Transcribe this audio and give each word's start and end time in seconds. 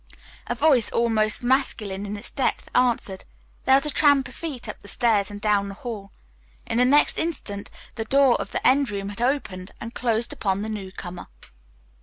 A 0.47 0.55
voice 0.55 0.89
almost 0.89 1.43
masculine 1.43 2.07
in 2.07 2.17
its 2.17 2.31
depth 2.31 2.69
answered. 2.73 3.23
There 3.65 3.75
was 3.75 3.85
a 3.85 3.91
tramp 3.91 4.27
of 4.27 4.33
feet 4.33 4.67
up 4.67 4.79
the 4.79 4.87
stairs 4.87 5.29
and 5.29 5.39
down 5.39 5.67
the 5.67 5.75
hall. 5.75 6.11
In 6.65 6.79
the 6.79 6.85
next 6.85 7.19
instant 7.19 7.69
the 7.93 8.05
door 8.05 8.33
of 8.41 8.51
the 8.51 8.65
end 8.67 8.89
room 8.89 9.09
had 9.09 9.21
opened 9.21 9.73
and 9.79 9.93
closed 9.93 10.33
upon 10.33 10.63
the 10.63 10.69
newcomer. 10.69 11.27